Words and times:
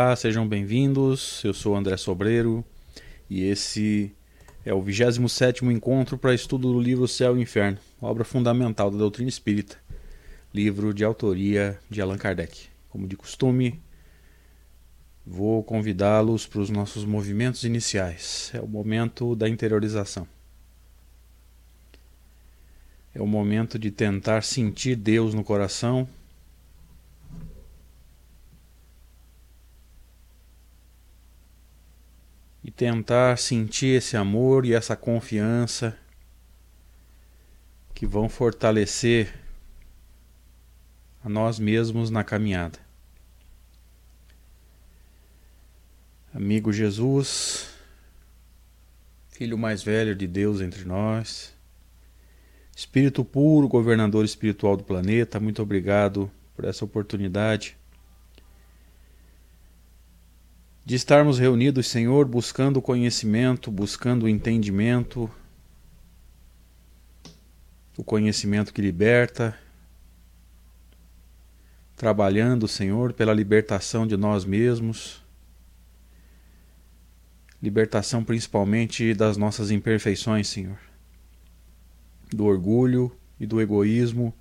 Olá, 0.00 0.14
sejam 0.14 0.46
bem-vindos. 0.46 1.42
Eu 1.42 1.52
sou 1.52 1.74
André 1.74 1.96
Sobreiro 1.96 2.64
e 3.28 3.42
esse 3.42 4.14
é 4.64 4.72
o 4.72 4.80
27º 4.80 5.72
encontro 5.72 6.16
para 6.16 6.32
estudo 6.32 6.72
do 6.72 6.80
livro 6.80 7.08
Céu 7.08 7.36
e 7.36 7.42
Inferno, 7.42 7.78
obra 8.00 8.22
fundamental 8.22 8.92
da 8.92 8.96
doutrina 8.96 9.28
espírita, 9.28 9.76
livro 10.54 10.94
de 10.94 11.02
autoria 11.02 11.80
de 11.90 12.00
Allan 12.00 12.16
Kardec. 12.16 12.68
Como 12.88 13.08
de 13.08 13.16
costume, 13.16 13.82
vou 15.26 15.64
convidá-los 15.64 16.46
para 16.46 16.60
os 16.60 16.70
nossos 16.70 17.04
movimentos 17.04 17.64
iniciais. 17.64 18.52
É 18.54 18.60
o 18.60 18.68
momento 18.68 19.34
da 19.34 19.48
interiorização. 19.48 20.28
É 23.12 23.20
o 23.20 23.26
momento 23.26 23.76
de 23.76 23.90
tentar 23.90 24.44
sentir 24.44 24.94
Deus 24.94 25.34
no 25.34 25.42
coração 25.42 26.08
e 32.68 32.70
tentar 32.70 33.38
sentir 33.38 33.96
esse 33.96 34.14
amor 34.14 34.66
e 34.66 34.74
essa 34.74 34.94
confiança 34.94 35.96
que 37.94 38.04
vão 38.04 38.28
fortalecer 38.28 39.34
a 41.24 41.30
nós 41.30 41.58
mesmos 41.58 42.10
na 42.10 42.22
caminhada. 42.22 42.78
Amigo 46.34 46.70
Jesus, 46.70 47.70
Filho 49.30 49.56
mais 49.56 49.82
velho 49.82 50.14
de 50.14 50.26
Deus 50.26 50.60
entre 50.60 50.84
nós, 50.84 51.54
Espírito 52.76 53.24
puro, 53.24 53.66
governador 53.66 54.26
espiritual 54.26 54.76
do 54.76 54.84
planeta, 54.84 55.40
muito 55.40 55.62
obrigado 55.62 56.30
por 56.54 56.66
essa 56.66 56.84
oportunidade 56.84 57.77
de 60.88 60.94
estarmos 60.94 61.38
reunidos, 61.38 61.86
Senhor, 61.86 62.24
buscando 62.24 62.80
conhecimento, 62.80 63.70
buscando 63.70 64.26
entendimento, 64.26 65.30
o 67.94 68.02
conhecimento 68.02 68.72
que 68.72 68.80
liberta, 68.80 69.54
trabalhando, 71.94 72.66
Senhor, 72.66 73.12
pela 73.12 73.34
libertação 73.34 74.06
de 74.06 74.16
nós 74.16 74.46
mesmos, 74.46 75.22
libertação 77.62 78.24
principalmente 78.24 79.12
das 79.12 79.36
nossas 79.36 79.70
imperfeições, 79.70 80.48
Senhor, 80.48 80.78
do 82.30 82.46
orgulho 82.46 83.14
e 83.38 83.44
do 83.44 83.60
egoísmo, 83.60 84.32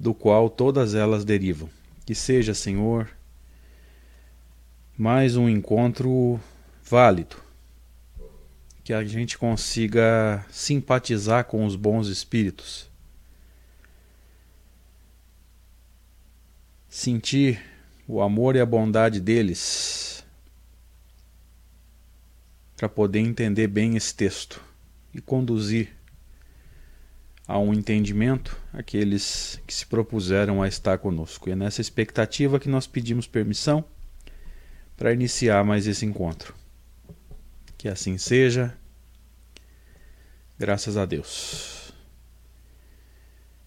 do 0.00 0.14
qual 0.14 0.48
todas 0.48 0.94
elas 0.94 1.22
derivam. 1.22 1.68
Que 2.06 2.14
seja, 2.14 2.54
Senhor, 2.54 3.10
mais 4.96 5.36
um 5.36 5.48
encontro 5.48 6.40
válido. 6.84 7.36
Que 8.84 8.92
a 8.92 9.04
gente 9.04 9.36
consiga 9.36 10.44
simpatizar 10.50 11.44
com 11.44 11.64
os 11.64 11.74
bons 11.74 12.06
espíritos. 12.06 12.88
Sentir 16.88 17.60
o 18.06 18.20
amor 18.20 18.54
e 18.54 18.60
a 18.60 18.66
bondade 18.66 19.20
deles 19.20 20.24
para 22.76 22.88
poder 22.88 23.20
entender 23.20 23.66
bem 23.66 23.96
esse 23.96 24.14
texto 24.14 24.60
e 25.12 25.20
conduzir 25.20 25.88
a 27.48 27.58
um 27.58 27.72
entendimento 27.72 28.56
aqueles 28.72 29.60
que 29.66 29.74
se 29.74 29.86
propuseram 29.86 30.62
a 30.62 30.68
estar 30.68 30.98
conosco. 30.98 31.48
E 31.48 31.52
é 31.52 31.56
nessa 31.56 31.80
expectativa 31.80 32.60
que 32.60 32.68
nós 32.68 32.86
pedimos 32.86 33.26
permissão 33.26 33.84
para 34.96 35.12
iniciar 35.12 35.64
mais 35.64 35.86
esse 35.86 36.04
encontro. 36.06 36.54
Que 37.76 37.88
assim 37.88 38.16
seja. 38.18 38.74
Graças 40.58 40.96
a 40.96 41.04
Deus. 41.04 41.92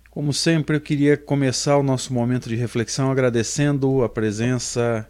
Como 0.10 0.34
sempre, 0.34 0.78
eu 0.78 0.82
queria 0.82 1.16
começar 1.16 1.78
o 1.78 1.84
nosso 1.84 2.14
momento 2.14 2.50
de 2.50 2.56
reflexão 2.56 3.12
agradecendo 3.12 4.04
a 4.04 4.10
presença 4.10 5.08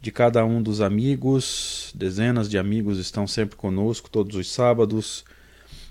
de 0.00 0.10
cada 0.10 0.44
um 0.44 0.60
dos 0.60 0.80
amigos. 0.80 1.92
Dezenas 1.94 2.48
de 2.48 2.58
amigos 2.58 2.98
estão 2.98 3.26
sempre 3.26 3.54
conosco 3.54 4.10
todos 4.10 4.34
os 4.34 4.50
sábados, 4.50 5.24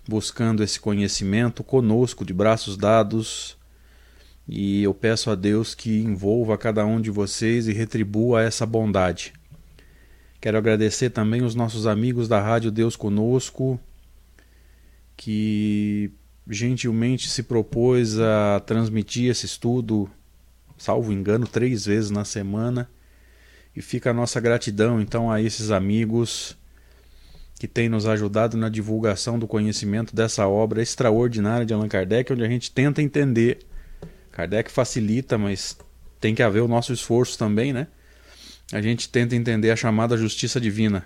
buscando 0.06 0.62
esse 0.62 0.80
conhecimento 0.80 1.64
conosco, 1.64 2.26
de 2.26 2.34
braços 2.34 2.76
dados. 2.76 3.56
E 4.46 4.84
eu 4.84 4.94
peço 4.94 5.32
a 5.32 5.36
Deus 5.36 5.74
que 5.74 6.02
envolva 6.02 6.58
cada 6.58 6.86
um 6.86 7.00
de 7.00 7.10
vocês 7.10 7.68
e 7.70 7.72
retribua 7.72 8.44
essa 8.44 8.66
bondade 8.66 9.32
Quero 10.44 10.58
agradecer 10.58 11.10
também 11.10 11.42
os 11.42 11.56
nossos 11.56 11.88
amigos 11.88 12.28
da 12.28 12.38
Rádio 12.42 12.70
Deus 12.70 12.98
Conosco, 12.98 13.80
que 15.16 16.12
gentilmente 16.46 17.30
se 17.30 17.44
propôs 17.44 18.20
a 18.20 18.60
transmitir 18.60 19.32
esse 19.32 19.46
estudo, 19.46 20.12
salvo 20.78 21.14
engano, 21.14 21.48
três 21.48 21.86
vezes 21.86 22.12
na 22.12 22.26
semana. 22.26 22.90
E 23.74 23.82
fica 23.82 24.10
a 24.10 24.14
nossa 24.14 24.42
gratidão 24.42 25.00
então 25.00 25.32
a 25.32 25.42
esses 25.42 25.72
amigos 25.72 26.58
que 27.58 27.66
têm 27.66 27.88
nos 27.88 28.06
ajudado 28.06 28.58
na 28.58 28.68
divulgação 28.68 29.40
do 29.40 29.48
conhecimento 29.48 30.14
dessa 30.14 30.46
obra 30.46 30.82
extraordinária 30.82 31.66
de 31.66 31.74
Allan 31.74 31.88
Kardec, 31.88 32.34
onde 32.34 32.44
a 32.44 32.50
gente 32.50 32.70
tenta 32.70 33.02
entender. 33.02 33.60
Kardec 34.30 34.70
facilita, 34.70 35.38
mas 35.38 35.78
tem 36.20 36.36
que 36.36 36.44
haver 36.44 36.60
o 36.60 36.68
nosso 36.68 36.92
esforço 36.92 37.38
também, 37.38 37.72
né? 37.72 37.88
A 38.74 38.82
gente 38.82 39.08
tenta 39.08 39.36
entender 39.36 39.70
a 39.70 39.76
chamada 39.76 40.18
justiça 40.18 40.60
divina. 40.60 41.06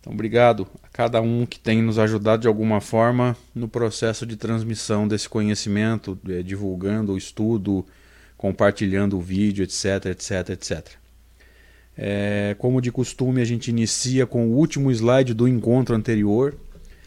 Então, 0.00 0.12
obrigado 0.12 0.66
a 0.82 0.88
cada 0.88 1.22
um 1.22 1.46
que 1.46 1.60
tem 1.60 1.80
nos 1.80 1.96
ajudado 1.96 2.42
de 2.42 2.48
alguma 2.48 2.80
forma 2.80 3.36
no 3.54 3.68
processo 3.68 4.26
de 4.26 4.36
transmissão 4.36 5.06
desse 5.06 5.28
conhecimento, 5.28 6.18
divulgando 6.44 7.12
o 7.12 7.18
estudo, 7.18 7.86
compartilhando 8.36 9.16
o 9.16 9.20
vídeo, 9.20 9.62
etc, 9.62 10.06
etc, 10.06 10.50
etc. 10.50 10.88
É, 11.96 12.56
como 12.58 12.80
de 12.80 12.90
costume, 12.90 13.40
a 13.40 13.44
gente 13.44 13.68
inicia 13.68 14.26
com 14.26 14.48
o 14.48 14.56
último 14.56 14.90
slide 14.90 15.34
do 15.34 15.46
encontro 15.46 15.94
anterior, 15.94 16.56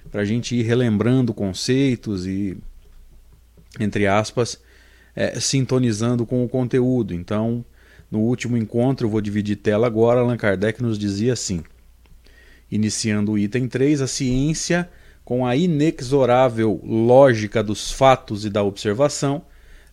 para 0.10 0.22
a 0.22 0.26
gente 0.26 0.56
ir 0.56 0.64
relembrando 0.64 1.34
conceitos 1.34 2.26
e, 2.26 2.56
entre 3.78 4.08
aspas, 4.08 4.58
é, 5.14 5.38
sintonizando 5.38 6.26
com 6.26 6.46
o 6.46 6.48
conteúdo. 6.48 7.14
Então, 7.14 7.66
no 8.14 8.20
último 8.20 8.56
encontro, 8.56 9.10
vou 9.10 9.20
dividir 9.20 9.56
tela 9.56 9.88
agora, 9.88 10.20
Allan 10.20 10.38
Kardec 10.38 10.84
nos 10.84 11.00
dizia 11.00 11.34
assim: 11.34 11.64
iniciando 12.72 13.32
o 13.32 13.40
item 13.40 13.68
3, 13.68 14.02
a 14.02 14.08
ciência, 14.08 14.88
com 15.26 15.48
a 15.48 15.56
inexorável 15.56 16.80
lógica 16.86 17.64
dos 17.64 17.92
fatos 17.92 18.46
e 18.46 18.52
da 18.52 18.62
observação, 18.62 19.42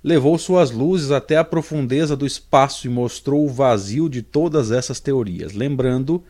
levou 0.04 0.36
suas 0.36 0.70
luzes 0.70 1.10
até 1.10 1.38
a 1.38 1.44
profundeza 1.44 2.14
do 2.14 2.26
espaço 2.26 2.86
e 2.86 2.90
mostrou 2.90 3.46
o 3.46 3.48
vazio 3.48 4.06
de 4.06 4.20
todas 4.20 4.70
essas 4.70 5.00
teorias. 5.00 5.54
Lembrando 5.54 6.22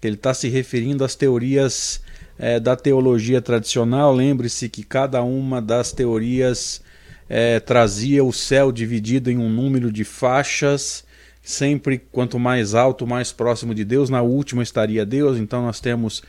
que 0.00 0.08
ele 0.08 0.16
está 0.16 0.34
se 0.34 0.48
referindo 0.48 1.04
às 1.04 1.14
teorias 1.14 2.00
é, 2.40 2.58
da 2.58 2.74
teologia 2.74 3.40
tradicional. 3.40 4.12
Lembre-se 4.12 4.68
que 4.68 4.82
cada 4.82 5.22
uma 5.22 5.62
das 5.62 5.92
teorias 5.92 6.82
é, 7.28 7.60
trazia 7.60 8.24
o 8.24 8.32
céu 8.32 8.72
dividido 8.72 9.30
em 9.30 9.38
um 9.38 9.48
número 9.48 9.92
de 9.92 10.02
faixas 10.02 11.08
sempre 11.50 11.98
quanto 11.98 12.38
mais 12.38 12.74
alto, 12.74 13.06
mais 13.06 13.32
próximo 13.32 13.74
de 13.74 13.84
Deus. 13.84 14.08
Na 14.08 14.22
última 14.22 14.62
estaria 14.62 15.04
Deus. 15.04 15.38
Então 15.38 15.62
nós 15.62 15.80
temos, 15.80 16.22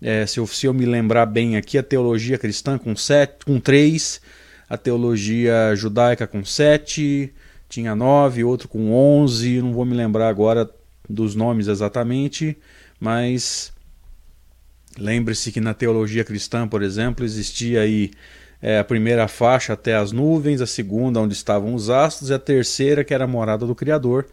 é, 0.00 0.26
se, 0.26 0.38
eu, 0.38 0.46
se, 0.46 0.66
eu, 0.66 0.74
me 0.74 0.84
lembrar 0.86 1.26
bem 1.26 1.56
aqui, 1.56 1.78
a 1.78 1.82
teologia 1.82 2.38
cristã 2.38 2.78
com 2.78 2.96
sete, 2.96 3.44
com 3.44 3.60
três, 3.60 4.20
a 4.68 4.76
teologia 4.76 5.74
judaica 5.76 6.26
com 6.26 6.44
sete, 6.44 7.32
tinha 7.68 7.94
nove, 7.94 8.44
outro 8.44 8.68
com 8.68 8.92
onze. 8.92 9.60
Não 9.60 9.72
vou 9.72 9.84
me 9.84 9.94
lembrar 9.94 10.28
agora 10.28 10.68
dos 11.08 11.34
nomes 11.34 11.68
exatamente, 11.68 12.56
mas 12.98 13.72
lembre-se 14.98 15.52
que 15.52 15.60
na 15.60 15.74
teologia 15.74 16.24
cristã, 16.24 16.66
por 16.66 16.82
exemplo, 16.82 17.24
existia 17.24 17.82
aí 17.82 18.10
é, 18.62 18.78
a 18.78 18.84
primeira 18.84 19.28
faixa 19.28 19.74
até 19.74 19.94
as 19.94 20.10
nuvens, 20.10 20.62
a 20.62 20.66
segunda 20.66 21.20
onde 21.20 21.34
estavam 21.34 21.74
os 21.74 21.90
astros 21.90 22.30
e 22.30 22.34
a 22.34 22.38
terceira 22.38 23.04
que 23.04 23.12
era 23.12 23.24
a 23.24 23.28
morada 23.28 23.66
do 23.66 23.74
Criador. 23.74 24.26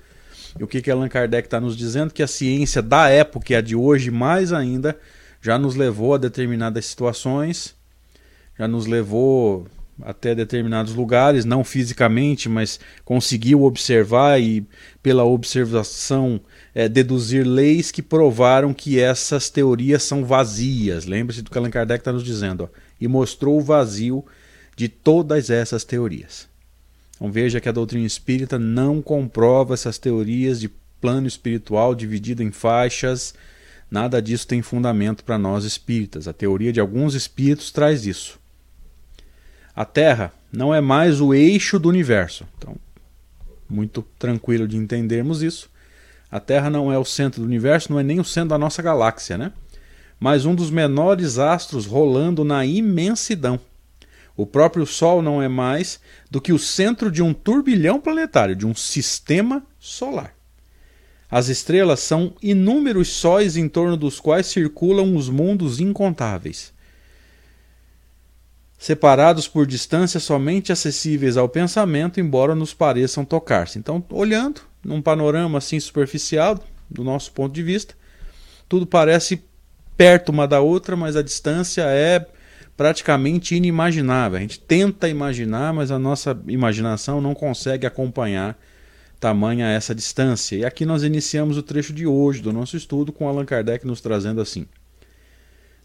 E 0.59 0.63
o 0.63 0.67
que, 0.67 0.81
que 0.81 0.91
Allan 0.91 1.07
Kardec 1.07 1.47
está 1.47 1.59
nos 1.59 1.77
dizendo? 1.77 2.13
Que 2.13 2.23
a 2.23 2.27
ciência 2.27 2.81
da 2.81 3.09
época 3.09 3.53
e 3.53 3.55
a 3.55 3.61
de 3.61 3.75
hoje, 3.75 4.11
mais 4.11 4.51
ainda, 4.51 4.97
já 5.41 5.57
nos 5.57 5.75
levou 5.75 6.13
a 6.13 6.17
determinadas 6.17 6.85
situações, 6.85 7.75
já 8.57 8.67
nos 8.67 8.85
levou 8.85 9.65
até 10.03 10.33
determinados 10.33 10.93
lugares, 10.95 11.45
não 11.45 11.63
fisicamente, 11.63 12.49
mas 12.49 12.79
conseguiu 13.05 13.63
observar 13.63 14.41
e, 14.41 14.65
pela 15.01 15.23
observação, 15.23 16.39
é, 16.73 16.89
deduzir 16.89 17.45
leis 17.45 17.91
que 17.91 18.01
provaram 18.01 18.73
que 18.73 18.99
essas 18.99 19.49
teorias 19.49 20.03
são 20.03 20.25
vazias. 20.25 21.05
Lembre-se 21.05 21.41
do 21.41 21.51
que 21.51 21.57
Allan 21.57 21.69
Kardec 21.69 22.01
está 22.01 22.11
nos 22.11 22.23
dizendo. 22.23 22.63
Ó, 22.63 22.69
e 22.99 23.07
mostrou 23.07 23.57
o 23.57 23.63
vazio 23.63 24.25
de 24.75 24.87
todas 24.87 25.49
essas 25.49 25.83
teorias. 25.83 26.50
Então 27.21 27.31
veja 27.31 27.61
que 27.61 27.69
a 27.69 27.71
doutrina 27.71 28.07
espírita 28.07 28.57
não 28.57 28.99
comprova 28.99 29.75
essas 29.75 29.99
teorias 29.99 30.59
de 30.59 30.67
plano 30.99 31.27
espiritual 31.27 31.93
dividido 31.93 32.41
em 32.41 32.49
faixas. 32.49 33.35
Nada 33.91 34.19
disso 34.19 34.47
tem 34.47 34.63
fundamento 34.63 35.23
para 35.23 35.37
nós 35.37 35.63
espíritas. 35.63 36.27
A 36.27 36.33
teoria 36.33 36.73
de 36.73 36.79
alguns 36.79 37.13
espíritos 37.13 37.69
traz 37.69 38.07
isso. 38.07 38.39
A 39.75 39.85
Terra 39.85 40.33
não 40.51 40.73
é 40.73 40.81
mais 40.81 41.21
o 41.21 41.31
eixo 41.31 41.77
do 41.77 41.89
universo. 41.89 42.43
Então, 42.57 42.75
muito 43.69 44.03
tranquilo 44.17 44.67
de 44.67 44.75
entendermos 44.75 45.43
isso. 45.43 45.69
A 46.31 46.39
Terra 46.39 46.71
não 46.71 46.91
é 46.91 46.97
o 46.97 47.05
centro 47.05 47.41
do 47.41 47.45
universo, 47.45 47.91
não 47.91 47.99
é 47.99 48.03
nem 48.03 48.19
o 48.19 48.25
centro 48.25 48.49
da 48.49 48.57
nossa 48.57 48.81
galáxia, 48.81 49.37
né? 49.37 49.51
Mas 50.19 50.43
um 50.43 50.55
dos 50.55 50.71
menores 50.71 51.37
astros 51.37 51.85
rolando 51.85 52.43
na 52.43 52.65
imensidão. 52.65 53.59
O 54.35 54.45
próprio 54.45 54.85
Sol 54.85 55.21
não 55.21 55.41
é 55.41 55.47
mais 55.47 55.99
do 56.29 56.41
que 56.41 56.53
o 56.53 56.59
centro 56.59 57.11
de 57.11 57.21
um 57.21 57.33
turbilhão 57.33 57.99
planetário, 57.99 58.55
de 58.55 58.65
um 58.65 58.73
sistema 58.73 59.63
solar. 59.79 60.33
As 61.29 61.47
estrelas 61.47 62.01
são 62.01 62.33
inúmeros 62.41 63.07
sóis 63.07 63.55
em 63.55 63.69
torno 63.69 63.95
dos 63.95 64.19
quais 64.19 64.47
circulam 64.47 65.15
os 65.15 65.29
mundos 65.29 65.79
incontáveis. 65.79 66.73
Separados 68.77 69.47
por 69.47 69.65
distâncias 69.65 70.23
somente 70.23 70.71
acessíveis 70.71 71.37
ao 71.37 71.47
pensamento, 71.47 72.19
embora 72.19 72.55
nos 72.55 72.73
pareçam 72.73 73.23
tocar-se. 73.23 73.77
Então, 73.77 74.03
olhando 74.09 74.61
num 74.83 75.01
panorama 75.01 75.59
assim 75.59 75.79
superficial, 75.79 76.59
do 76.89 77.03
nosso 77.03 77.31
ponto 77.31 77.53
de 77.53 77.63
vista, 77.63 77.93
tudo 78.67 78.85
parece 78.85 79.43
perto 79.95 80.29
uma 80.29 80.47
da 80.47 80.59
outra, 80.59 80.95
mas 80.95 81.15
a 81.15 81.21
distância 81.21 81.83
é 81.83 82.25
praticamente 82.81 83.53
inimaginável. 83.53 84.39
A 84.39 84.41
gente 84.41 84.59
tenta 84.59 85.07
imaginar, 85.07 85.71
mas 85.71 85.91
a 85.91 85.99
nossa 85.99 86.35
imaginação 86.47 87.21
não 87.21 87.35
consegue 87.35 87.85
acompanhar 87.85 88.59
tamanha 89.19 89.67
essa 89.67 89.93
distância. 89.93 90.55
E 90.55 90.65
aqui 90.65 90.83
nós 90.83 91.03
iniciamos 91.03 91.57
o 91.57 91.61
trecho 91.61 91.93
de 91.93 92.07
hoje 92.07 92.41
do 92.41 92.51
nosso 92.51 92.75
estudo 92.75 93.11
com 93.11 93.27
Allan 93.27 93.45
Kardec 93.45 93.85
nos 93.85 94.01
trazendo 94.01 94.41
assim: 94.41 94.65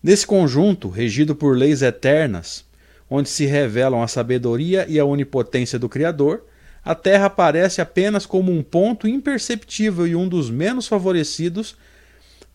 Nesse 0.02 0.26
conjunto, 0.26 0.88
regido 0.88 1.36
por 1.36 1.54
leis 1.54 1.82
eternas, 1.82 2.64
onde 3.10 3.28
se 3.28 3.44
revelam 3.44 4.02
a 4.02 4.08
sabedoria 4.08 4.86
e 4.88 4.98
a 4.98 5.04
onipotência 5.04 5.78
do 5.78 5.90
Criador, 5.90 6.46
a 6.82 6.94
Terra 6.94 7.26
aparece 7.26 7.82
apenas 7.82 8.24
como 8.24 8.50
um 8.50 8.62
ponto 8.62 9.06
imperceptível 9.06 10.06
e 10.06 10.16
um 10.16 10.26
dos 10.26 10.48
menos 10.48 10.88
favorecidos 10.88 11.76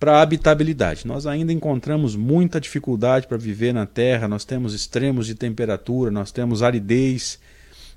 para 0.02 0.14
a 0.14 0.22
habitabilidade. 0.24 1.06
Nós 1.06 1.28
ainda 1.28 1.54
encontramos 1.54 2.16
muita 2.16 2.60
dificuldade 2.60 3.28
para 3.28 3.38
viver 3.38 3.72
na 3.72 3.86
Terra, 3.86 4.28
nós 4.28 4.44
temos 4.44 4.74
extremos 4.74 5.28
de 5.28 5.36
temperatura, 5.36 6.10
nós 6.10 6.32
temos 6.32 6.64
aridez 6.64 7.38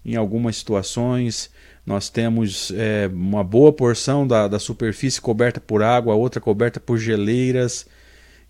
em 0.04 0.14
algumas 0.14 0.58
situações, 0.58 1.50
nós 1.86 2.10
temos 2.10 2.70
é, 2.76 3.10
uma 3.10 3.42
boa 3.42 3.72
porção 3.72 4.26
da, 4.26 4.46
da 4.46 4.58
superfície 4.58 5.18
coberta 5.18 5.62
por 5.62 5.82
água, 5.82 6.14
outra 6.14 6.42
coberta 6.42 6.78
por 6.78 6.98
geleiras. 6.98 7.86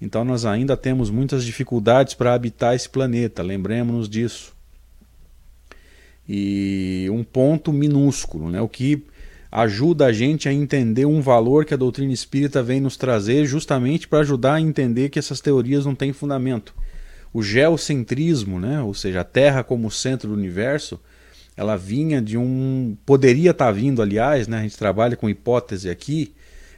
Então 0.00 0.24
nós 0.24 0.44
ainda 0.44 0.76
temos 0.76 1.08
muitas 1.08 1.44
dificuldades 1.44 2.12
para 2.12 2.34
habitar 2.34 2.74
esse 2.74 2.88
planeta, 2.88 3.40
lembremos-nos 3.40 4.08
disso. 4.08 4.52
E 6.28 7.06
um 7.08 7.22
ponto 7.22 7.72
minúsculo, 7.72 8.50
né? 8.50 8.60
o 8.60 8.68
que 8.68 9.04
ajuda 9.54 10.06
a 10.06 10.12
gente 10.12 10.48
a 10.48 10.52
entender 10.52 11.06
um 11.06 11.20
valor 11.20 11.64
que 11.64 11.72
a 11.72 11.76
doutrina 11.76 12.12
espírita 12.12 12.60
vem 12.60 12.80
nos 12.80 12.96
trazer, 12.96 13.46
justamente 13.46 14.08
para 14.08 14.18
ajudar 14.18 14.54
a 14.54 14.60
entender 14.60 15.10
que 15.10 15.18
essas 15.18 15.40
teorias 15.40 15.86
não 15.86 15.94
têm 15.94 16.12
fundamento. 16.12 16.74
O 17.32 17.40
geocentrismo, 17.40 18.58
né, 18.58 18.80
ou 18.80 18.92
seja, 18.92 19.20
a 19.20 19.24
Terra 19.24 19.62
como 19.62 19.92
centro 19.92 20.30
do 20.30 20.34
universo, 20.34 20.98
ela 21.56 21.76
vinha 21.76 22.20
de 22.20 22.36
um. 22.36 22.96
Poderia 23.06 23.52
estar 23.52 23.66
tá 23.66 23.70
vindo, 23.70 24.02
aliás, 24.02 24.48
né, 24.48 24.58
a 24.58 24.62
gente 24.62 24.76
trabalha 24.76 25.14
com 25.14 25.30
hipótese 25.30 25.88
aqui, 25.88 26.34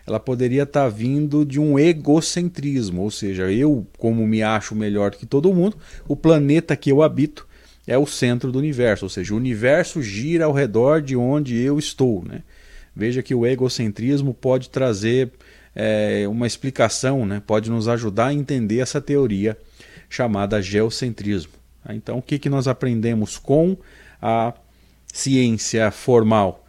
ela 0.06 0.20
poderia 0.20 0.64
estar 0.64 0.82
tá 0.82 0.88
vindo 0.90 1.46
de 1.46 1.58
um 1.58 1.78
egocentrismo, 1.78 3.00
ou 3.00 3.10
seja, 3.10 3.50
eu, 3.50 3.86
como 3.96 4.26
me 4.26 4.42
acho 4.42 4.74
melhor 4.74 5.12
que 5.12 5.24
todo 5.24 5.54
mundo, 5.54 5.78
o 6.06 6.14
planeta 6.14 6.76
que 6.76 6.92
eu 6.92 7.02
habito 7.02 7.48
é 7.86 7.96
o 7.96 8.06
centro 8.06 8.52
do 8.52 8.58
universo, 8.58 9.06
ou 9.06 9.08
seja, 9.08 9.32
o 9.32 9.38
universo 9.38 10.02
gira 10.02 10.44
ao 10.44 10.52
redor 10.52 11.00
de 11.00 11.16
onde 11.16 11.56
eu 11.56 11.78
estou. 11.78 12.22
Né? 12.22 12.42
Veja 12.96 13.22
que 13.22 13.34
o 13.34 13.44
egocentrismo 13.44 14.32
pode 14.32 14.70
trazer 14.70 15.30
é, 15.74 16.26
uma 16.26 16.46
explicação, 16.46 17.26
né? 17.26 17.42
pode 17.46 17.70
nos 17.70 17.86
ajudar 17.88 18.28
a 18.28 18.34
entender 18.34 18.78
essa 18.78 19.02
teoria 19.02 19.58
chamada 20.08 20.62
geocentrismo. 20.62 21.52
Então, 21.90 22.16
o 22.18 22.22
que, 22.22 22.38
que 22.38 22.48
nós 22.48 22.66
aprendemos 22.66 23.36
com 23.36 23.76
a 24.20 24.54
ciência 25.12 25.90
formal 25.90 26.66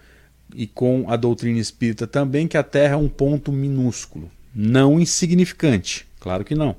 e 0.53 0.67
com 0.67 1.05
a 1.07 1.15
doutrina 1.15 1.59
espírita 1.59 2.05
também? 2.05 2.47
Que 2.47 2.57
a 2.57 2.63
Terra 2.63 2.93
é 2.93 2.97
um 2.97 3.07
ponto 3.07 3.51
minúsculo, 3.51 4.29
não 4.53 4.99
insignificante, 4.99 6.05
claro 6.19 6.43
que 6.43 6.53
não, 6.53 6.75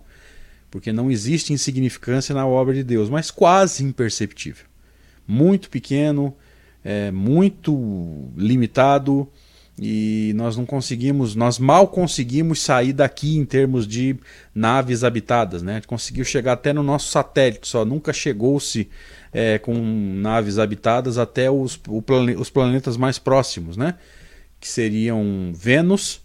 porque 0.71 0.93
não 0.93 1.11
existe 1.11 1.53
insignificância 1.53 2.35
na 2.35 2.47
obra 2.47 2.75
de 2.75 2.85
Deus, 2.85 3.09
mas 3.09 3.31
quase 3.31 3.83
imperceptível. 3.83 4.67
Muito 5.27 5.69
pequeno, 5.69 6.37
é, 6.85 7.11
muito 7.11 8.31
limitado 8.37 9.29
e 9.81 10.33
nós 10.35 10.57
não 10.57 10.67
conseguimos, 10.67 11.37
nós 11.37 11.59
mal 11.59 11.87
conseguimos 11.87 12.61
sair 12.61 12.93
daqui 12.93 13.37
em 13.37 13.45
termos 13.45 13.87
de 13.87 14.17
naves 14.53 15.05
habitadas, 15.05 15.63
né? 15.63 15.73
A 15.73 15.75
gente 15.77 15.87
conseguiu 15.87 16.25
chegar 16.25 16.55
até 16.55 16.73
no 16.73 16.83
nosso 16.83 17.11
satélite, 17.11 17.69
só 17.69 17.85
nunca 17.85 18.13
chegou-se 18.13 18.89
é, 19.33 19.57
com 19.59 19.75
naves 19.75 20.59
habitadas 20.59 21.17
até 21.17 21.49
os, 21.49 21.77
plane, 21.77 22.35
os 22.35 22.51
planetas 22.51 22.97
mais 22.97 23.21
próximos, 23.21 23.77
né? 23.77 23.95
Que 24.59 24.67
seriam 24.67 25.53
Vênus, 25.55 26.21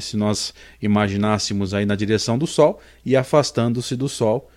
se 0.00 0.16
nós 0.16 0.54
imaginássemos 0.80 1.74
aí 1.74 1.84
na 1.84 1.96
direção 1.96 2.38
do 2.38 2.46
Sol, 2.46 2.80
e 3.04 3.16
afastando-se 3.16 3.96
do 3.96 4.08
Sol, 4.08 4.48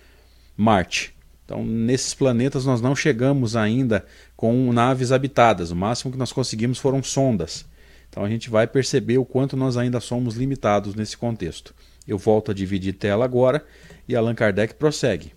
Marte. 0.56 1.14
Então, 1.44 1.64
nesses 1.64 2.14
planetas 2.14 2.64
nós 2.64 2.80
não 2.80 2.94
chegamos 2.94 3.56
ainda 3.56 4.06
com 4.40 4.72
naves 4.72 5.12
habitadas. 5.12 5.70
O 5.70 5.76
máximo 5.76 6.10
que 6.10 6.16
nós 6.16 6.32
conseguimos 6.32 6.78
foram 6.78 7.02
sondas. 7.02 7.66
Então 8.08 8.24
a 8.24 8.28
gente 8.30 8.48
vai 8.48 8.66
perceber 8.66 9.18
o 9.18 9.24
quanto 9.26 9.54
nós 9.54 9.76
ainda 9.76 10.00
somos 10.00 10.34
limitados 10.34 10.94
nesse 10.94 11.14
contexto. 11.14 11.74
Eu 12.08 12.16
volto 12.16 12.50
a 12.50 12.54
dividir 12.54 12.94
tela 12.94 13.22
agora 13.22 13.62
e 14.08 14.16
Allan 14.16 14.34
Kardec 14.34 14.76
prossegue. 14.76 15.34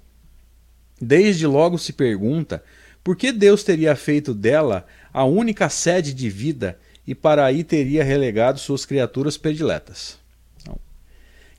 Desde 1.02 1.46
logo 1.46 1.78
se 1.78 1.92
pergunta 1.92 2.64
por 3.04 3.18
que 3.18 3.34
Deus 3.34 3.62
teria 3.62 3.94
feito 3.94 4.34
dela 4.34 4.86
a 5.12 5.26
única 5.26 5.68
sede 5.68 6.14
de 6.14 6.30
vida 6.30 6.80
e 7.06 7.14
para 7.14 7.44
aí 7.44 7.62
teria 7.62 8.06
relegado 8.06 8.58
suas 8.58 8.86
criaturas 8.86 9.36
prediletas. 9.36 10.18
Então, 10.62 10.78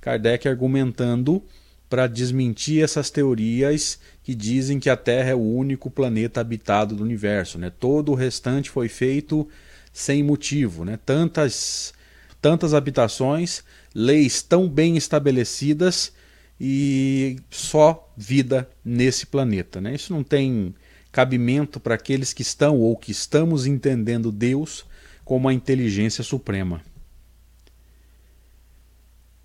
Kardec 0.01 0.49
argumentando 0.49 1.45
para 1.91 2.07
desmentir 2.07 2.83
essas 2.83 3.11
teorias 3.11 4.01
que 4.25 4.35
dizem 4.35 4.81
que 4.81 4.89
a 4.89 4.97
Terra 4.97 5.31
é 5.31 5.35
o 5.35 5.39
único 5.39 5.91
planeta 5.91 6.41
habitado 6.41 6.97
do 6.97 7.05
universo. 7.05 7.59
Né? 7.59 7.71
Todo 7.71 8.11
o 8.11 8.15
restante 8.15 8.71
foi 8.71 8.89
feito 8.89 9.47
sem 9.93 10.23
motivo. 10.23 10.83
Né? 10.83 10.99
Tantas, 11.05 11.93
tantas 12.41 12.73
habitações, 12.73 13.63
leis 13.95 14.41
tão 14.41 14.67
bem 14.67 14.97
estabelecidas 14.97 16.11
e 16.59 17.37
só 17.51 18.11
vida 18.17 18.67
nesse 18.83 19.27
planeta. 19.27 19.79
Né? 19.79 19.95
Isso 19.95 20.11
não 20.11 20.25
tem 20.25 20.75
cabimento 21.13 21.79
para 21.79 21.95
aqueles 21.95 22.33
que 22.33 22.43
estão 22.43 22.81
ou 22.81 22.97
que 22.97 23.13
estamos 23.13 23.67
entendendo 23.67 24.33
Deus 24.33 24.87
como 25.23 25.51
a 25.51 25.55
inteligência 25.55 26.25
suprema. 26.25 26.81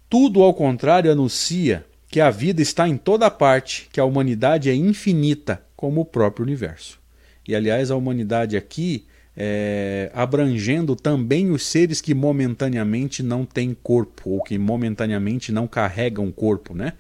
Tudo 0.10 0.42
ao 0.42 0.54
contrário 0.54 1.12
anuncia 1.12 1.86
que 2.10 2.20
a 2.20 2.32
vida 2.32 2.62
está 2.62 2.88
em 2.88 2.98
toda 2.98 3.30
parte, 3.30 3.88
que 3.92 4.00
a 4.00 4.06
humanidade 4.06 4.70
é 4.70 4.76
infinita, 4.76 5.64
como 5.76 6.02
o 6.02 6.06
próprio 6.06 6.44
universo. 6.44 7.00
E 7.48 7.56
aliás, 7.56 7.92
a 7.92 7.96
humanidade 7.96 8.58
aqui 8.58 9.06
é, 9.38 10.12
abrangendo 10.14 10.96
também 10.96 11.52
os 11.52 11.66
seres 11.66 12.02
que 12.02 12.14
momentaneamente 12.14 13.24
não 13.24 13.46
têm 13.46 13.74
corpo, 13.74 14.32
ou 14.32 14.44
que 14.44 14.58
momentaneamente 14.58 15.52
não 15.52 15.68
carregam 15.68 16.32
corpo, 16.32 16.76
né? 16.76 16.94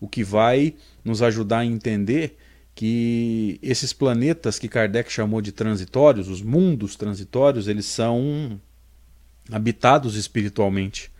O 0.00 0.06
que 0.06 0.22
vai 0.22 0.74
nos 1.04 1.22
ajudar 1.22 1.60
a 1.60 1.66
entender 1.66 2.36
que 2.74 3.58
esses 3.62 3.92
planetas 3.92 4.58
que 4.58 4.68
Kardec 4.68 5.12
chamou 5.12 5.40
de 5.40 5.52
transitórios, 5.52 6.28
os 6.28 6.42
mundos 6.42 6.96
transitórios, 6.96 7.68
eles 7.68 7.86
são 7.86 8.60
habitados 9.50 10.16
espiritualmente. 10.16 11.11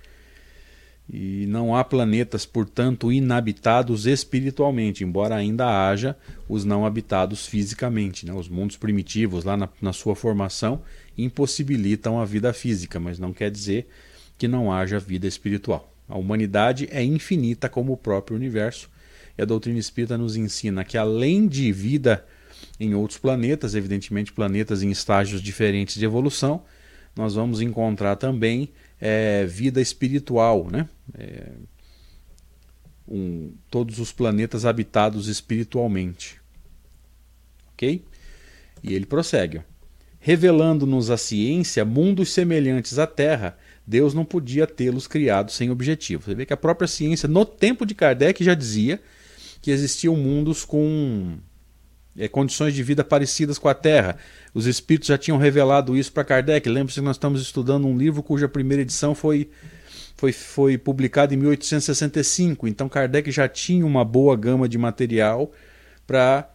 E 1.12 1.44
não 1.46 1.76
há 1.76 1.84
planetas, 1.84 2.46
portanto, 2.46 3.12
inabitados 3.12 4.06
espiritualmente, 4.06 5.04
embora 5.04 5.34
ainda 5.34 5.66
haja 5.66 6.16
os 6.48 6.64
não 6.64 6.86
habitados 6.86 7.46
fisicamente. 7.46 8.24
Né? 8.24 8.32
Os 8.32 8.48
mundos 8.48 8.78
primitivos, 8.78 9.44
lá 9.44 9.54
na, 9.54 9.68
na 9.80 9.92
sua 9.92 10.16
formação, 10.16 10.80
impossibilitam 11.18 12.18
a 12.18 12.24
vida 12.24 12.50
física, 12.54 12.98
mas 12.98 13.18
não 13.18 13.30
quer 13.30 13.50
dizer 13.50 13.86
que 14.38 14.48
não 14.48 14.72
haja 14.72 14.98
vida 14.98 15.26
espiritual. 15.26 15.92
A 16.08 16.16
humanidade 16.16 16.88
é 16.90 17.04
infinita 17.04 17.68
como 17.68 17.92
o 17.92 17.96
próprio 17.96 18.34
universo, 18.34 18.88
e 19.36 19.42
a 19.42 19.44
doutrina 19.44 19.78
espírita 19.78 20.16
nos 20.16 20.34
ensina 20.34 20.82
que, 20.82 20.96
além 20.96 21.46
de 21.46 21.70
vida 21.72 22.24
em 22.80 22.94
outros 22.94 23.18
planetas, 23.18 23.74
evidentemente 23.74 24.32
planetas 24.32 24.82
em 24.82 24.90
estágios 24.90 25.42
diferentes 25.42 25.96
de 25.96 26.04
evolução, 26.06 26.62
nós 27.14 27.34
vamos 27.34 27.60
encontrar 27.60 28.16
também 28.16 28.70
é, 29.04 29.44
vida 29.44 29.80
espiritual, 29.80 30.70
né? 30.70 30.88
É, 31.18 31.50
um, 33.08 33.52
todos 33.68 33.98
os 33.98 34.12
planetas 34.12 34.64
habitados 34.64 35.26
espiritualmente. 35.26 36.40
Ok? 37.72 38.04
E 38.80 38.94
ele 38.94 39.04
prossegue. 39.04 39.60
Revelando-nos 40.20 41.10
a 41.10 41.16
ciência 41.16 41.84
mundos 41.84 42.32
semelhantes 42.32 42.96
à 42.96 43.04
Terra, 43.04 43.58
Deus 43.84 44.14
não 44.14 44.24
podia 44.24 44.68
tê-los 44.68 45.08
criados 45.08 45.56
sem 45.56 45.68
objetivo. 45.68 46.22
Você 46.22 46.34
vê 46.36 46.46
que 46.46 46.52
a 46.52 46.56
própria 46.56 46.86
ciência, 46.86 47.28
no 47.28 47.44
tempo 47.44 47.84
de 47.84 47.96
Kardec, 47.96 48.44
já 48.44 48.54
dizia 48.54 49.02
que 49.60 49.72
existiam 49.72 50.14
mundos 50.14 50.64
com 50.64 51.38
é, 52.16 52.28
condições 52.28 52.74
de 52.74 52.82
vida 52.82 53.02
parecidas 53.02 53.58
com 53.58 53.68
a 53.68 53.74
Terra. 53.74 54.16
Os 54.54 54.66
espíritos 54.66 55.08
já 55.08 55.18
tinham 55.18 55.38
revelado 55.38 55.96
isso 55.96 56.12
para 56.12 56.24
Kardec. 56.24 56.68
Lembre-se 56.68 57.00
que 57.00 57.04
nós 57.04 57.16
estamos 57.16 57.40
estudando 57.40 57.86
um 57.86 57.96
livro 57.96 58.22
cuja 58.22 58.48
primeira 58.48 58.82
edição 58.82 59.14
foi, 59.14 59.48
foi, 60.16 60.32
foi 60.32 60.78
publicada 60.78 61.34
em 61.34 61.36
1865. 61.36 62.68
Então 62.68 62.88
Kardec 62.88 63.30
já 63.30 63.48
tinha 63.48 63.86
uma 63.86 64.04
boa 64.04 64.36
gama 64.36 64.68
de 64.68 64.78
material 64.78 65.50
para 66.06 66.50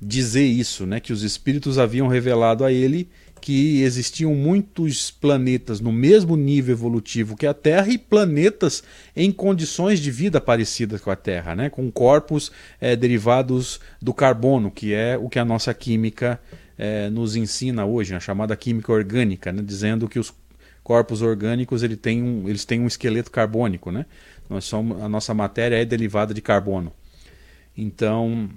dizer 0.00 0.44
isso, 0.44 0.84
né? 0.84 0.98
que 0.98 1.12
os 1.12 1.22
espíritos 1.22 1.78
haviam 1.78 2.08
revelado 2.08 2.64
a 2.64 2.72
ele 2.72 3.08
que 3.42 3.82
existiam 3.82 4.32
muitos 4.36 5.10
planetas 5.10 5.80
no 5.80 5.90
mesmo 5.90 6.36
nível 6.36 6.76
evolutivo 6.76 7.36
que 7.36 7.44
a 7.44 7.52
Terra 7.52 7.88
e 7.88 7.98
planetas 7.98 8.84
em 9.16 9.32
condições 9.32 9.98
de 9.98 10.12
vida 10.12 10.40
parecidas 10.40 11.00
com 11.00 11.10
a 11.10 11.16
Terra, 11.16 11.56
né? 11.56 11.68
com 11.68 11.90
corpos 11.90 12.52
é, 12.80 12.94
derivados 12.94 13.80
do 14.00 14.14
carbono, 14.14 14.70
que 14.70 14.94
é 14.94 15.18
o 15.18 15.28
que 15.28 15.40
a 15.40 15.44
nossa 15.44 15.74
química 15.74 16.40
é, 16.78 17.10
nos 17.10 17.34
ensina 17.34 17.84
hoje, 17.84 18.14
a 18.14 18.20
chamada 18.20 18.54
química 18.54 18.92
orgânica, 18.92 19.52
né? 19.52 19.60
dizendo 19.60 20.08
que 20.08 20.20
os 20.20 20.32
corpos 20.84 21.20
orgânicos 21.20 21.82
ele 21.82 21.96
tem 21.96 22.22
um, 22.22 22.48
eles 22.48 22.64
têm 22.64 22.80
um 22.80 22.86
esqueleto 22.86 23.32
carbônico. 23.32 23.90
Né? 23.90 24.06
Nós 24.48 24.64
somos, 24.64 25.02
a 25.02 25.08
nossa 25.08 25.34
matéria 25.34 25.82
é 25.82 25.84
derivada 25.84 26.32
de 26.32 26.40
carbono. 26.40 26.92
Então, 27.76 28.48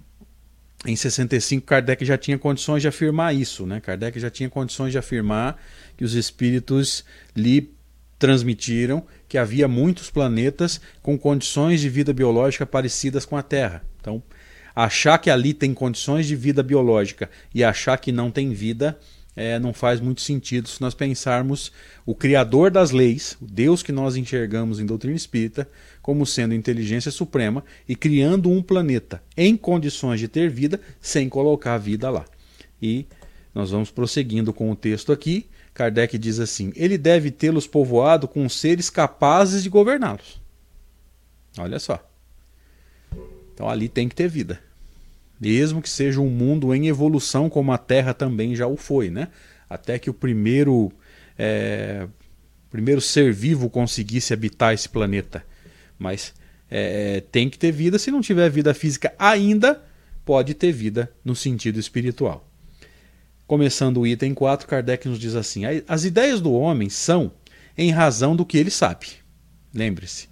em 0.86 0.96
65 0.96 1.66
Kardec 1.66 2.06
já 2.06 2.18
tinha 2.18 2.38
condições 2.38 2.82
de 2.82 2.88
afirmar 2.88 3.34
isso, 3.34 3.66
né? 3.66 3.80
Kardec 3.80 4.20
já 4.20 4.30
tinha 4.30 4.50
condições 4.50 4.92
de 4.92 4.98
afirmar 4.98 5.60
que 5.98 6.04
os 6.04 6.14
espíritos 6.14 7.04
lhe 7.36 7.74
transmitiram 8.18 9.04
que 9.28 9.38
havia 9.38 9.68
muitos 9.68 10.10
planetas 10.10 10.80
com 11.02 11.18
condições 11.18 11.82
de 11.82 11.90
vida 11.90 12.14
biológica 12.14 12.66
parecidas 12.66 13.26
com 13.26 13.36
a 13.36 13.42
Terra. 13.42 13.84
Então, 14.00 14.22
achar 14.76 15.18
que 15.18 15.30
ali 15.30 15.54
tem 15.54 15.74
condições 15.74 16.26
de 16.26 16.36
vida 16.36 16.62
biológica 16.62 17.30
e 17.54 17.64
achar 17.64 17.98
que 17.98 18.12
não 18.12 18.30
tem 18.32 18.54
vida 18.54 18.98
é, 19.36 19.60
não 19.60 19.74
faz 19.74 20.00
muito 20.00 20.22
sentido 20.22 20.70
se 20.70 20.80
nós 20.82 20.94
pensarmos 20.94 21.72
o 22.06 22.16
Criador 22.16 22.72
das 22.72 22.92
leis, 22.92 23.38
o 23.42 23.46
Deus 23.46 23.84
que 23.84 23.92
nós 23.92 24.16
enxergamos 24.16 24.80
em 24.80 24.86
doutrina 24.86 25.16
espírita, 25.16 25.68
como 26.02 26.26
sendo 26.26 26.54
inteligência 26.54 27.12
suprema 27.12 27.64
e 27.88 27.96
criando 27.96 28.50
um 28.50 28.64
planeta 28.64 29.22
em 29.36 29.58
condições 29.58 30.20
de 30.20 30.28
ter 30.28 30.50
vida 30.50 30.80
sem 31.02 31.28
colocar 31.28 31.74
a 31.74 31.80
vida 31.80 32.10
lá. 32.10 32.26
E 32.82 33.06
nós 33.54 33.72
vamos 33.72 33.92
prosseguindo 33.92 34.54
com 34.54 34.72
o 34.72 34.76
texto 34.76 35.12
aqui. 35.12 35.48
Kardec 35.74 36.18
diz 36.18 36.40
assim: 36.40 36.72
ele 36.76 36.98
deve 36.98 37.30
tê-los 37.30 37.68
povoado 37.68 38.28
com 38.28 38.48
seres 38.48 38.90
capazes 38.90 39.64
de 39.64 39.70
governá-los. 39.70 40.40
Olha 41.58 41.80
só. 41.80 42.02
Então 43.54 43.70
ali 43.70 43.90
tem 43.90 44.08
que 44.08 44.16
ter 44.16 44.30
vida 44.30 44.60
mesmo 45.40 45.82
que 45.82 45.90
seja 45.90 46.22
um 46.22 46.30
mundo 46.30 46.74
em 46.74 46.88
evolução 46.88 47.50
como 47.50 47.72
a 47.72 47.78
Terra 47.78 48.14
também 48.14 48.56
já 48.56 48.68
o 48.68 48.78
foi, 48.78 49.10
né? 49.10 49.30
Até 49.70 50.00
que 50.00 50.10
o 50.10 50.14
primeiro 50.14 50.92
é, 51.38 52.08
primeiro 52.70 53.02
ser 53.02 53.32
vivo 53.32 53.70
conseguisse 53.70 54.34
habitar 54.34 54.74
esse 54.74 54.90
planeta, 54.90 55.46
mas 55.98 56.34
é, 56.70 57.22
tem 57.32 57.50
que 57.50 57.58
ter 57.58 57.72
vida. 57.72 57.98
Se 57.98 58.12
não 58.12 58.22
tiver 58.22 58.50
vida 58.50 58.74
física 58.74 59.14
ainda, 59.18 59.82
pode 60.26 60.54
ter 60.54 60.72
vida 60.72 61.12
no 61.24 61.36
sentido 61.36 61.80
espiritual. 61.80 62.50
Começando 63.48 64.02
o 64.02 64.08
item 64.08 64.34
4, 64.34 64.68
Kardec 64.68 65.08
nos 65.08 65.20
diz 65.20 65.36
assim: 65.36 65.62
as 65.88 66.04
ideias 66.04 66.42
do 66.42 66.52
homem 66.52 66.90
são 66.90 67.32
em 67.78 67.92
razão 67.92 68.36
do 68.36 68.46
que 68.46 68.58
ele 68.58 68.72
sabe. 68.72 69.08
Lembre-se, 69.74 70.28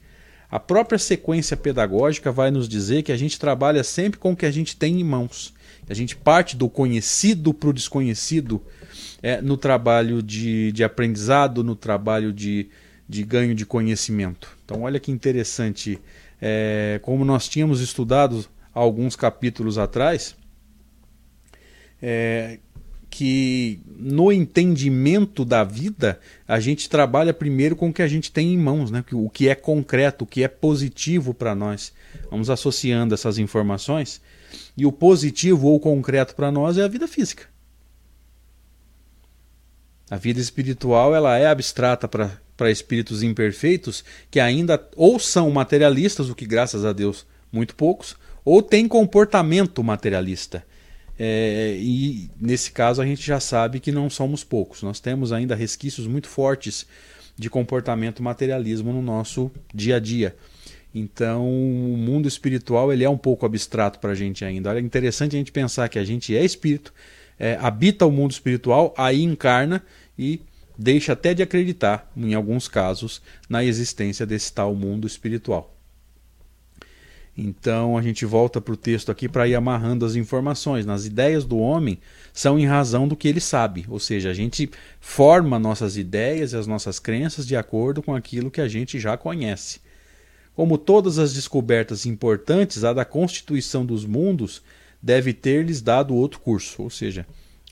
a 0.54 0.60
própria 0.60 1.00
sequência 1.00 1.58
pedagógica 1.58 2.32
vai 2.32 2.52
nos 2.52 2.70
dizer 2.70 3.02
que 3.02 3.12
a 3.12 3.18
gente 3.18 3.40
trabalha 3.40 3.84
sempre 3.84 4.20
com 4.20 4.34
o 4.34 4.36
que 4.36 4.46
a 4.46 4.52
gente 4.52 4.78
tem 4.78 5.00
em 5.00 5.04
mãos. 5.04 5.52
A 5.90 5.96
gente 5.96 6.16
parte 6.16 6.56
do 6.56 6.70
conhecido 6.70 7.56
para 7.56 7.70
o 7.70 7.74
desconhecido 7.74 8.62
é, 9.24 9.42
no 9.42 9.58
trabalho 9.58 10.22
de, 10.22 10.72
de 10.72 10.84
aprendizado, 10.84 11.64
no 11.64 11.76
trabalho 11.76 12.32
de, 12.32 12.70
de 13.10 13.24
ganho 13.24 13.56
de 13.56 13.66
conhecimento. 13.66 14.56
Então, 14.64 14.84
olha 14.84 15.00
que 15.00 15.12
interessante. 15.12 16.00
É, 16.40 17.00
como 17.02 17.26
nós 17.26 17.50
tínhamos 17.50 17.82
estudado 17.82 18.46
alguns 18.76 19.16
capítulos 19.16 19.80
atrás, 19.80 20.36
é, 22.00 22.60
que 23.16 23.80
no 23.96 24.32
entendimento 24.32 25.46
da 25.46 25.64
vida 25.64 26.20
a 26.48 26.60
gente 26.60 26.90
trabalha 26.90 27.32
primeiro 27.32 27.76
com 27.76 27.90
o 27.90 27.94
que 27.94 28.02
a 28.02 28.08
gente 28.08 28.32
tem 28.32 28.52
em 28.52 28.58
mãos, 28.58 28.90
né? 28.90 29.06
o 29.12 29.30
que 29.30 29.48
é 29.48 29.54
concreto, 29.54 30.24
o 30.24 30.28
que 30.28 30.44
é 30.44 30.48
positivo 30.48 31.32
para 31.32 31.54
nós. 31.54 31.94
Vamos 32.32 32.50
associando 32.50 33.14
essas 33.14 33.38
informações 33.38 34.20
e 34.76 34.84
o 34.84 34.92
positivo 34.92 35.68
ou 35.68 35.80
concreto 35.80 36.34
para 36.34 36.52
nós 36.52 36.76
é 36.80 36.84
a 36.84 36.88
vida 36.88 37.08
física. 37.08 37.44
A 40.10 40.18
vida 40.18 40.40
espiritual 40.40 41.14
ela 41.14 41.38
é 41.38 41.46
abstrata 41.46 42.08
para 42.08 42.72
espíritos 42.72 43.22
imperfeitos 43.22 44.04
que 44.32 44.40
ainda 44.40 44.84
ou 44.96 45.20
são 45.20 45.52
materialistas, 45.52 46.32
o 46.32 46.36
que 46.36 46.48
graças 46.48 46.84
a 46.84 46.92
Deus 46.92 47.28
muito 47.52 47.76
poucos, 47.76 48.16
ou 48.44 48.64
têm 48.64 48.88
comportamento 48.88 49.84
materialista 49.84 50.66
é, 51.26 51.78
e 51.80 52.30
nesse 52.38 52.70
caso 52.70 53.02
a 53.02 53.06
gente 53.06 53.26
já 53.26 53.40
sabe 53.40 53.80
que 53.80 53.94
não 53.94 54.10
somos 54.10 54.44
poucos. 54.44 54.84
Nós 54.84 55.00
temos 55.00 55.32
ainda 55.32 55.56
resquícios 55.56 56.06
muito 56.06 56.28
fortes 56.28 56.86
de 57.38 57.50
comportamento 57.50 58.22
materialismo 58.22 58.92
no 58.92 59.02
nosso 59.02 59.50
dia 59.74 59.96
a 59.96 60.00
dia. 60.02 60.36
Então, 60.94 61.48
o 61.50 61.96
mundo 61.98 62.28
espiritual 62.28 62.92
ele 62.92 63.06
é 63.06 63.10
um 63.10 63.18
pouco 63.18 63.46
abstrato 63.46 64.00
para 64.00 64.12
a 64.12 64.16
gente 64.16 64.44
ainda. 64.44 64.78
É 64.78 64.82
interessante 64.82 65.38
a 65.38 65.40
gente 65.40 65.54
pensar 65.54 65.88
que 65.88 65.98
a 65.98 66.04
gente 66.04 66.36
é 66.36 66.44
espírito, 66.44 66.94
é, 67.40 67.58
habita 67.62 68.06
o 68.06 68.12
mundo 68.12 68.32
espiritual, 68.32 68.94
aí 68.98 69.24
encarna 69.24 69.82
e 70.20 70.42
deixa 70.78 71.14
até 71.14 71.34
de 71.34 71.42
acreditar, 71.42 72.12
em 72.18 72.34
alguns 72.34 72.68
casos, 72.68 73.22
na 73.48 73.64
existência 73.64 74.26
desse 74.26 74.52
tal 74.52 74.76
mundo 74.76 75.08
espiritual. 75.08 75.74
Então 77.36 77.98
a 77.98 78.02
gente 78.02 78.26
volta 78.26 78.62
para 78.62 78.74
o 78.74 78.78
texto 78.78 79.12
aqui 79.12 79.28
para 79.28 79.48
ir 79.48 79.56
amarrando 79.56 80.06
as 80.06 80.16
informações. 80.16 80.86
Nas 80.86 81.06
ideias 81.06 81.44
do 81.44 81.58
homem 81.58 82.00
são 82.32 82.60
em 82.60 82.66
razão 82.66 83.08
do 83.08 83.16
que 83.16 83.28
ele 83.28 83.40
sabe, 83.40 83.86
ou 83.90 84.00
seja, 84.00 84.30
a 84.30 84.34
gente 84.34 84.70
forma 85.00 85.58
nossas 85.58 85.98
ideias 85.98 86.54
e 86.54 86.58
as 86.58 86.68
nossas 86.68 87.00
crenças 87.00 87.48
de 87.48 87.56
acordo 87.56 88.04
com 88.04 88.14
aquilo 88.14 88.52
que 88.52 88.62
a 88.62 88.68
gente 88.68 89.00
já 89.00 89.18
conhece. 89.18 89.82
Como 90.56 90.78
todas 90.78 91.18
as 91.18 91.34
descobertas 91.34 92.06
importantes, 92.06 92.84
a 92.84 92.94
da 92.94 93.04
constituição 93.04 93.84
dos 93.84 94.06
mundos 94.06 94.62
deve 95.02 95.34
ter-lhes 95.34 95.82
dado 95.82 96.14
outro 96.14 96.40
curso, 96.40 96.84
ou 96.84 96.90
seja, 96.92 97.26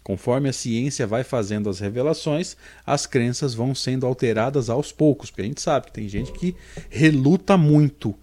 conforme 0.04 0.50
a 0.50 0.54
ciência 0.54 1.06
vai 1.06 1.24
fazendo 1.24 1.70
as 1.70 1.80
revelações, 1.80 2.58
as 2.84 3.06
crenças 3.06 3.54
vão 3.54 3.76
sendo 3.76 4.08
alteradas 4.08 4.68
aos 4.68 4.92
poucos, 4.92 5.30
porque 5.30 5.44
a 5.44 5.46
gente 5.46 5.62
sabe 5.62 5.86
que 5.86 5.94
tem 5.94 6.10
gente 6.10 6.32
que 6.32 6.56
reluta 6.90 7.56
muito 7.56 8.16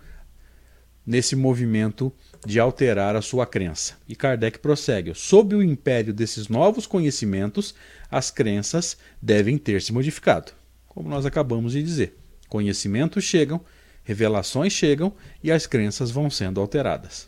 nesse 1.08 1.34
movimento 1.34 2.12
de 2.46 2.60
alterar 2.60 3.16
a 3.16 3.22
sua 3.22 3.46
crença. 3.46 3.96
E 4.06 4.14
Kardec 4.14 4.58
prossegue: 4.58 5.14
sob 5.14 5.56
o 5.56 5.62
império 5.62 6.12
desses 6.12 6.48
novos 6.48 6.86
conhecimentos, 6.86 7.74
as 8.10 8.30
crenças 8.30 8.98
devem 9.20 9.56
ter 9.56 9.80
se 9.80 9.90
modificado. 9.90 10.52
Como 10.86 11.08
nós 11.08 11.24
acabamos 11.24 11.72
de 11.72 11.82
dizer, 11.82 12.18
conhecimentos 12.46 13.24
chegam, 13.24 13.58
revelações 14.04 14.74
chegam 14.74 15.14
e 15.42 15.50
as 15.50 15.66
crenças 15.66 16.10
vão 16.10 16.28
sendo 16.28 16.60
alteradas. 16.60 17.26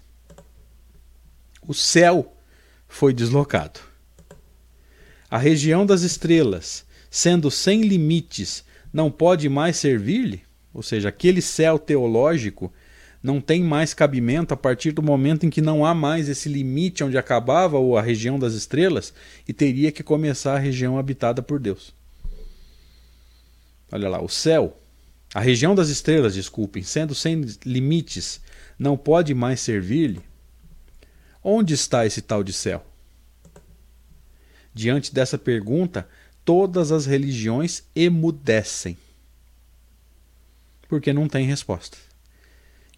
O 1.67 1.73
céu 1.73 2.37
foi 2.87 3.15
deslocado. 3.15 3.81
A 5.31 5.39
região 5.39 5.87
das 5.87 6.03
estrelas, 6.03 6.85
sendo 7.11 7.51
sem 7.51 7.81
limites, 7.81 8.63
não 8.93 9.11
pode 9.11 9.49
mais 9.49 9.77
servir-lhe? 9.77 10.43
Ou 10.75 10.83
seja, 10.83 11.09
aquele 11.09 11.41
céu 11.41 11.79
teológico 11.79 12.71
não 13.23 13.41
tem 13.41 13.63
mais 13.63 13.93
cabimento 13.93 14.55
a 14.55 14.57
partir 14.57 14.93
do 14.93 15.03
momento 15.03 15.45
em 15.45 15.51
que 15.51 15.61
não 15.61 15.85
há 15.85 15.95
mais 15.95 16.29
esse 16.29 16.49
limite 16.49 17.05
onde 17.05 17.19
acabava 17.19 17.77
a 17.99 18.03
região 18.03 18.39
das 18.39 18.55
estrelas 18.55 19.13
e 19.47 19.53
teria 19.53 19.93
que 19.93 20.03
começar 20.03 20.55
a 20.55 20.59
região 20.59 20.99
habitada 20.99 21.43
por 21.43 21.59
Deus. 21.59 21.95
Olha 23.93 24.09
lá, 24.09 24.23
o 24.23 24.29
céu, 24.29 24.81
a 25.35 25.41
região 25.41 25.75
das 25.75 25.89
estrelas, 25.89 26.35
desculpem, 26.35 26.83
sendo 26.83 27.15
sem 27.15 27.45
limites, 27.65 28.41
não 28.79 28.97
pode 28.97 29.35
mais 29.35 29.61
servir-lhe. 29.61 30.23
Onde 31.43 31.75
está 31.75 32.07
esse 32.07 32.23
tal 32.23 32.43
de 32.43 32.53
céu? 32.53 32.85
Diante 34.73 35.13
dessa 35.13 35.37
pergunta, 35.37 36.09
todas 36.45 36.93
as 36.93 37.05
religiões 37.05 37.83
emudecem. 37.95 38.97
Porque 40.89 41.13
não 41.13 41.29
tem 41.29 41.47
resposta. 41.47 42.10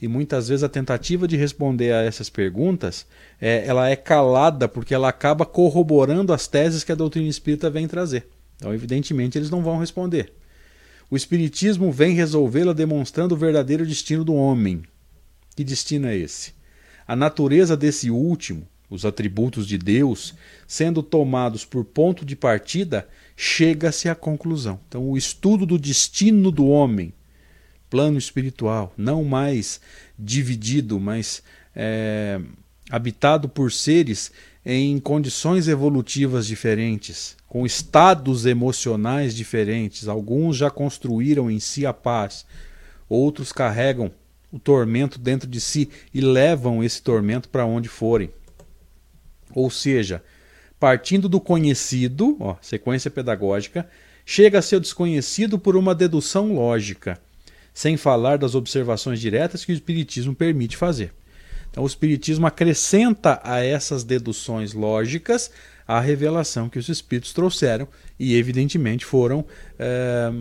E 0.03 0.09
muitas 0.09 0.49
vezes 0.49 0.65
a 0.65 0.69
tentativa 0.69 1.29
de 1.29 1.37
responder 1.37 1.93
a 1.93 2.03
essas 2.03 2.29
perguntas, 2.29 3.07
é, 3.41 3.65
ela 3.65 3.89
é 3.89 3.95
calada 3.95 4.67
porque 4.67 4.93
ela 4.93 5.09
acaba 5.09 5.47
corroborando 5.47 6.33
as 6.33 6.49
teses 6.49 6.83
que 6.83 6.91
a 6.91 6.97
doutrina 6.97 7.29
espírita 7.29 7.71
vem 7.71 7.87
trazer. 7.87 8.27
Então, 8.57 8.75
evidentemente, 8.75 9.39
eles 9.39 9.49
não 9.49 9.63
vão 9.63 9.79
responder. 9.79 10.33
O 11.09 11.15
Espiritismo 11.15 11.93
vem 11.93 12.15
resolvê-la 12.15 12.73
demonstrando 12.73 13.37
o 13.37 13.39
verdadeiro 13.39 13.87
destino 13.87 14.25
do 14.25 14.35
homem. 14.35 14.83
Que 15.55 15.63
destino 15.63 16.09
é 16.09 16.17
esse? 16.17 16.53
A 17.07 17.15
natureza 17.15 17.77
desse 17.77 18.11
último, 18.11 18.67
os 18.91 19.05
atributos 19.05 19.69
de 19.69 19.79
Deus, 19.79 20.35
sendo 20.67 21.01
tomados 21.01 21.65
por 21.65 21.85
ponto 21.85 22.25
de 22.25 22.35
partida, 22.35 23.07
chega-se 23.37 24.09
à 24.09 24.17
conclusão. 24.17 24.81
Então, 24.89 25.09
o 25.09 25.17
estudo 25.17 25.65
do 25.65 25.79
destino 25.79 26.51
do 26.51 26.67
homem, 26.67 27.13
plano 27.93 28.17
espiritual, 28.17 28.91
não 28.97 29.23
mais 29.23 29.79
dividido, 30.19 30.99
mas 30.99 31.43
é, 31.77 32.41
habitado 32.89 33.51
por 33.51 33.71
seres 33.71 34.33
em 34.65 34.99
condições 34.99 35.69
evolutivas 35.69 36.47
diferentes, 36.47 37.37
com 37.47 37.67
estados 37.67 38.47
emocionais 38.47 39.37
diferentes. 39.37 40.09
Alguns 40.09 40.57
já 40.57 40.71
construíram 40.71 41.51
em 41.51 41.61
si 41.61 41.85
a 41.85 41.93
paz, 41.93 42.47
outros 43.11 43.53
carregam 43.53 44.11
o 44.51 44.59
tormento 44.59 45.19
dentro 45.19 45.47
de 45.47 45.61
si 45.61 45.91
e 46.15 46.23
levam 46.23 46.83
esse 46.83 47.03
tormento 47.03 47.51
para 47.51 47.67
onde 47.67 47.91
forem. 47.91 48.31
Ou 49.55 49.71
seja, 49.71 50.25
partindo 50.81 51.29
do 51.29 51.39
conhecido, 51.39 52.39
ó, 52.41 52.57
sequência 52.63 53.11
pedagógica, 53.11 53.87
chega 54.25 54.61
a 54.61 54.63
ser 54.63 54.81
desconhecido 54.81 55.59
por 55.59 55.77
uma 55.77 55.95
dedução 55.95 56.55
lógica, 56.55 57.21
sem 57.75 57.97
falar 57.97 58.39
das 58.39 58.55
observações 58.55 59.21
diretas 59.21 59.65
que 59.65 59.73
o 59.73 59.75
Espiritismo 59.75 60.35
permite 60.35 60.77
fazer. 60.77 61.13
Então, 61.71 61.85
o 61.85 61.87
Espiritismo 61.87 62.47
acrescenta 62.47 63.41
a 63.43 63.65
essas 63.65 64.05
deduções 64.05 64.75
lógicas 64.75 65.51
a 65.87 66.01
revelação 66.01 66.69
que 66.69 66.79
os 66.79 66.89
Espíritos 66.89 67.33
trouxeram 67.33 67.89
e, 68.19 68.37
evidentemente, 68.37 69.05
foram 69.05 69.45
é, 69.79 70.33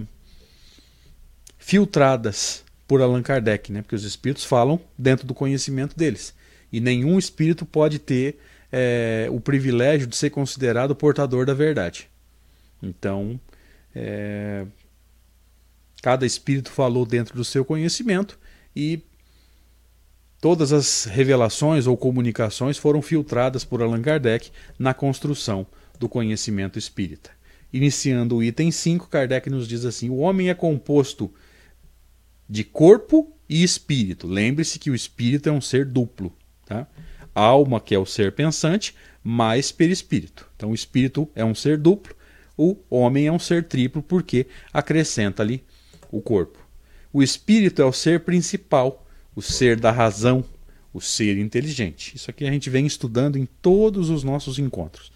filtradas 1.58 2.64
por 2.88 3.02
Allan 3.02 3.22
Kardec, 3.22 3.72
né? 3.72 3.82
porque 3.82 3.96
os 3.96 4.04
Espíritos 4.04 4.44
falam 4.44 4.80
dentro 4.98 5.26
do 5.26 5.34
conhecimento 5.34 5.96
deles. 5.96 6.34
E 6.72 6.80
nenhum 6.80 7.18
Espírito 7.18 7.66
pode 7.66 7.98
ter 7.98 8.38
é, 8.72 9.28
o 9.32 9.40
privilégio 9.40 10.08
de 10.08 10.16
ser 10.16 10.30
considerado 10.30 10.96
portador 10.96 11.46
da 11.46 11.54
verdade. 11.54 12.10
Então, 12.82 13.40
é, 13.96 14.66
cada 16.02 16.26
espírito 16.26 16.72
falou 16.72 17.06
dentro 17.06 17.36
do 17.36 17.46
seu 17.46 17.64
conhecimento 17.64 18.40
e 18.76 19.02
todas 20.40 20.74
as 20.74 21.06
revelações 21.06 21.88
ou 21.88 21.96
comunicações 21.96 22.78
foram 22.78 23.02
filtradas 23.02 23.64
por 23.64 23.82
Allan 23.82 24.02
Kardec 24.02 24.52
na 24.80 24.94
construção 24.94 25.68
do 26.00 26.10
conhecimento 26.10 26.80
espírita. 26.80 27.32
Iniciando 27.72 28.38
o 28.38 28.44
item 28.44 28.72
5, 28.72 29.08
Kardec 29.08 29.50
nos 29.50 29.68
diz 29.68 29.86
assim: 29.86 30.10
o 30.10 30.18
homem 30.18 30.50
é 30.50 30.54
composto 30.54 31.34
de 32.50 32.64
corpo 32.64 33.32
e 33.48 33.64
espírito. 33.64 34.28
Lembre-se 34.28 34.78
que 34.78 34.90
o 34.90 34.96
espírito 34.96 35.48
é 35.48 35.52
um 35.52 35.62
ser 35.62 35.86
duplo. 35.86 36.36
Tá? 36.66 36.88
alma, 37.34 37.80
que 37.80 37.96
é 37.96 38.00
o 38.00 38.06
ser 38.06 38.34
pensante, 38.34 38.96
mais 39.24 39.72
perispírito. 39.72 40.50
Então 40.56 40.72
o 40.72 40.76
espírito 40.76 41.30
é 41.36 41.44
um 41.44 41.56
ser 41.56 41.78
duplo, 41.78 42.16
o 42.58 42.78
homem 42.90 43.28
é 43.28 43.32
um 43.32 43.40
ser 43.40 43.68
triplo, 43.68 44.04
porque 44.04 44.48
acrescenta 44.72 45.42
ali 45.42 45.64
o 46.12 46.22
corpo. 46.22 46.60
O 47.14 47.24
espírito 47.24 47.82
é 47.82 47.86
o 47.86 47.94
ser 47.94 48.22
principal, 48.22 49.06
o 49.36 49.42
ser 49.42 49.80
da 49.80 49.92
razão, 49.92 50.44
o 50.94 51.00
ser 51.00 51.38
inteligente. 51.38 52.16
Isso 52.16 52.30
aqui 52.30 52.46
a 52.46 52.52
gente 52.52 52.70
vem 52.70 52.86
estudando 52.86 53.38
em 53.38 53.48
todos 53.62 54.10
os 54.10 54.24
nossos 54.24 54.60
encontros. 54.60 55.12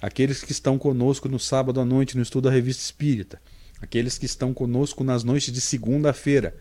Aqueles 0.00 0.42
que 0.42 0.52
estão 0.52 0.78
conosco 0.78 1.28
no 1.28 1.38
sábado 1.38 1.80
à 1.80 1.84
noite 1.84 2.16
no 2.16 2.22
estudo 2.22 2.44
da 2.44 2.50
Revista 2.50 2.82
Espírita, 2.82 3.40
aqueles 3.80 4.18
que 4.18 4.26
estão 4.26 4.52
conosco 4.52 5.04
nas 5.04 5.22
noites 5.22 5.52
de 5.52 5.60
segunda-feira 5.60 6.56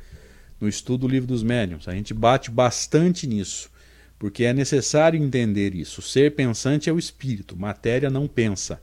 no 0.60 0.70
estudo 0.70 1.02
do 1.02 1.08
Livro 1.08 1.28
dos 1.28 1.42
Médiuns, 1.42 1.88
a 1.88 1.94
gente 1.94 2.14
bate 2.14 2.52
bastante 2.52 3.26
nisso 3.26 3.72
porque 4.22 4.44
é 4.44 4.54
necessário 4.54 5.20
entender 5.20 5.74
isso. 5.74 6.00
Ser 6.00 6.36
pensante 6.36 6.88
é 6.88 6.94
o 6.94 7.00
espírito, 7.00 7.58
matéria 7.58 8.08
não 8.08 8.28
pensa. 8.28 8.80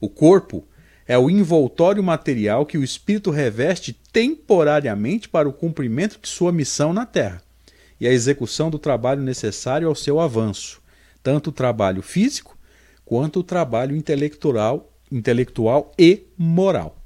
O 0.00 0.08
corpo 0.08 0.66
é 1.10 1.18
o 1.18 1.28
envoltório 1.28 2.00
material 2.04 2.64
que 2.64 2.78
o 2.78 2.84
espírito 2.84 3.32
reveste 3.32 3.92
temporariamente 4.12 5.28
para 5.28 5.48
o 5.48 5.52
cumprimento 5.52 6.16
de 6.22 6.28
sua 6.28 6.52
missão 6.52 6.92
na 6.92 7.04
Terra 7.04 7.42
e 8.00 8.06
a 8.06 8.12
execução 8.12 8.70
do 8.70 8.78
trabalho 8.78 9.20
necessário 9.20 9.88
ao 9.88 9.94
seu 9.96 10.20
avanço, 10.20 10.80
tanto 11.20 11.50
o 11.50 11.52
trabalho 11.52 12.00
físico 12.00 12.56
quanto 13.04 13.40
o 13.40 13.42
trabalho 13.42 13.96
intelectual, 13.96 14.88
intelectual 15.10 15.92
e 15.98 16.28
moral. 16.38 16.96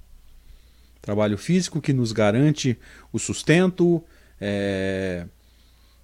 Trabalho 1.00 1.38
físico 1.38 1.80
que 1.80 1.94
nos 1.94 2.12
garante 2.12 2.78
o 3.10 3.18
sustento, 3.18 4.04
é, 4.38 5.24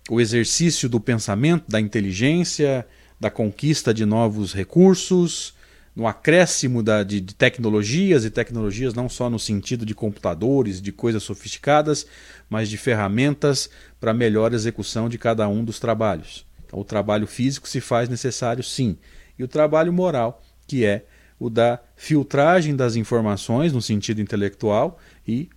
o 0.09 0.23
exercício 0.23 0.89
do 0.89 0.99
pensamento, 0.99 1.71
da 1.71 1.79
inteligência, 1.79 2.87
da 3.21 3.31
conquista 3.31 3.93
de 3.93 4.07
novos 4.07 4.55
recursos, 4.55 5.53
no 5.95 6.07
acréscimo 6.07 6.83
da, 6.83 7.03
de, 7.03 7.21
de, 7.21 7.35
tecnologias, 7.35 8.25
e 8.25 8.31
tecnologias 8.31 8.95
não 8.95 9.09
só 9.09 9.29
no 9.29 9.39
sentido 9.39 9.85
de 9.85 9.95
computadores, 9.95 10.81
de 10.81 10.93
coisas 10.93 11.23
sofisticadas, 11.23 12.07
mas 12.49 12.69
de 12.69 12.77
ferramentas 12.77 13.69
para 14.01 14.15
melhor 14.15 14.53
execução 14.55 15.09
de 15.09 15.19
cada 15.19 15.49
um 15.49 15.65
dos 15.65 15.81
trabalhos. 15.81 16.47
Então, 16.65 16.79
o 16.79 16.85
trabalho 16.85 17.27
físico 17.27 17.69
se 17.69 17.81
faz 17.81 18.09
necessário 18.09 18.63
sim, 18.63 18.97
e 19.39 19.43
o 19.43 19.49
trabalho 19.49 19.93
moral, 19.93 20.43
que 20.67 20.85
é 20.85 21.05
o 21.39 21.51
da 21.51 21.81
filtragem 21.97 22.77
das 22.77 22.97
informações 22.97 23.73
no 23.73 23.81
sentido 23.81 24.21
intelectual 24.21 24.99
e 25.27 25.49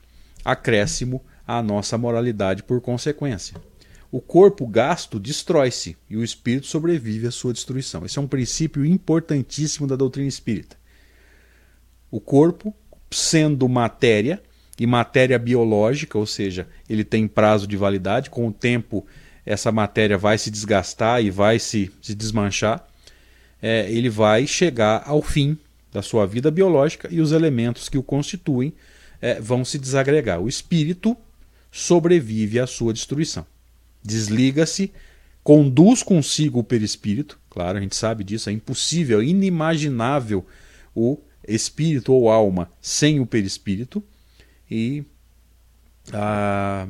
acréscimo 0.43 1.23
à 1.45 1.61
nossa 1.61 1.97
moralidade 1.97 2.63
por 2.63 2.79
consequência 2.81 3.55
o 4.13 4.21
corpo 4.21 4.67
gasto 4.67 5.19
destrói-se 5.19 5.97
e 6.07 6.15
o 6.15 6.23
espírito 6.23 6.67
sobrevive 6.67 7.25
à 7.25 7.31
sua 7.31 7.51
destruição. 7.51 8.05
Esse 8.05 8.19
é 8.19 8.21
um 8.21 8.27
princípio 8.27 8.85
importantíssimo 8.85 9.87
da 9.87 9.95
doutrina 9.95 10.27
espírita. 10.27 10.77
O 12.11 12.19
corpo, 12.19 12.75
sendo 13.09 13.67
matéria, 13.67 14.39
e 14.79 14.85
matéria 14.85 15.39
biológica, 15.39 16.15
ou 16.15 16.27
seja, 16.27 16.67
ele 16.87 17.03
tem 17.03 17.27
prazo 17.27 17.65
de 17.65 17.75
validade, 17.75 18.29
com 18.29 18.47
o 18.47 18.53
tempo 18.53 19.03
essa 19.43 19.71
matéria 19.71 20.15
vai 20.15 20.37
se 20.37 20.51
desgastar 20.51 21.23
e 21.23 21.31
vai 21.31 21.57
se, 21.57 21.91
se 21.99 22.13
desmanchar, 22.13 22.87
é, 23.59 23.91
ele 23.91 24.09
vai 24.09 24.45
chegar 24.45 25.01
ao 25.07 25.23
fim 25.23 25.57
da 25.91 26.03
sua 26.03 26.27
vida 26.27 26.51
biológica 26.51 27.07
e 27.11 27.19
os 27.19 27.31
elementos 27.31 27.89
que 27.89 27.97
o 27.97 28.03
constituem 28.03 28.75
é, 29.19 29.41
vão 29.41 29.65
se 29.65 29.79
desagregar. 29.79 30.39
O 30.39 30.47
espírito 30.47 31.17
sobrevive 31.71 32.59
à 32.59 32.67
sua 32.67 32.93
destruição 32.93 33.43
desliga-se, 34.03 34.91
conduz 35.43 36.03
consigo 36.03 36.59
o 36.59 36.63
perispírito. 36.63 37.39
Claro, 37.49 37.77
a 37.77 37.81
gente 37.81 37.95
sabe 37.95 38.23
disso, 38.23 38.49
é 38.49 38.53
impossível, 38.53 39.21
é 39.21 39.25
inimaginável 39.25 40.45
o 40.95 41.19
espírito 41.47 42.13
ou 42.13 42.29
alma 42.29 42.71
sem 42.81 43.19
o 43.19 43.25
perispírito. 43.25 44.03
E 44.69 45.03
ah, 46.11 46.87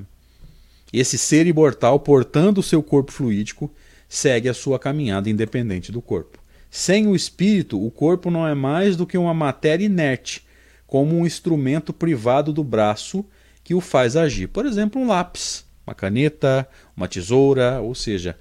esse 0.91 1.17
ser 1.17 1.47
imortal, 1.47 1.99
portando 1.99 2.61
o 2.61 2.63
seu 2.63 2.81
corpo 2.81 3.11
fluídico, 3.11 3.71
segue 4.07 4.47
a 4.47 4.53
sua 4.53 4.79
caminhada 4.79 5.29
independente 5.29 5.91
do 5.91 6.01
corpo. 6.01 6.39
Sem 6.69 7.07
o 7.07 7.15
espírito, 7.15 7.83
o 7.83 7.91
corpo 7.91 8.31
não 8.31 8.47
é 8.47 8.55
mais 8.55 8.95
do 8.95 9.05
que 9.05 9.17
uma 9.17 9.33
matéria 9.33 9.85
inerte, 9.85 10.45
como 10.87 11.15
um 11.15 11.25
instrumento 11.25 11.91
privado 11.91 12.53
do 12.53 12.63
braço 12.63 13.25
que 13.63 13.73
o 13.73 13.81
faz 13.81 14.15
agir. 14.15 14.47
Por 14.47 14.65
exemplo, 14.65 15.01
um 15.01 15.07
lápis 15.07 15.65
uma 15.85 15.93
caneta, 15.93 16.67
uma 16.95 17.07
tesoura, 17.07 17.81
ou 17.81 17.95
seja, 17.95 18.37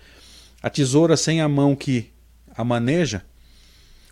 a 0.62 0.70
tesoura 0.70 1.16
sem 1.16 1.40
a 1.40 1.48
mão 1.48 1.74
que 1.74 2.10
a 2.54 2.64
maneja, 2.64 3.24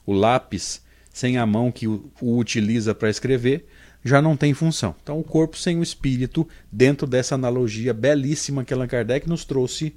o 0.05 0.13
lápis 0.13 0.83
sem 1.13 1.37
a 1.37 1.45
mão 1.45 1.71
que 1.71 1.87
o, 1.87 2.11
utiliza 2.21 2.95
para 2.95 3.11
escrever, 3.11 3.67
já 4.05 4.23
não 4.23 4.37
tem 4.37 4.55
função. 4.55 4.95
Então, 5.03 5.19
o 5.19 5.25
corpo 5.25 5.57
sem 5.57 5.79
o 5.79 5.83
espírito, 5.83 6.49
dentro 6.73 7.07
dessa 7.07 7.35
analogia 7.35 7.93
belíssima 7.93 8.65
que 8.65 8.73
Allan 8.73 8.87
Kardec 8.87 9.29
nos 9.29 9.45
trouxe, 9.45 9.95